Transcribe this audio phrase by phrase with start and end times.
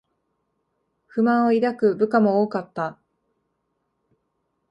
[1.05, 2.97] 不満を抱く部下も多かった